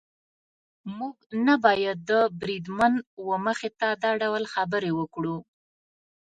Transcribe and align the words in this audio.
موږ 0.97 1.15
نه 1.45 1.55
باید 1.65 1.97
د 2.09 2.11
بریدمن 2.39 2.93
وه 3.25 3.37
مخې 3.45 3.69
ته 3.79 3.87
دا 4.03 4.11
ډول 4.21 4.43
خبرې 4.53 4.91
وکړو. 4.99 5.37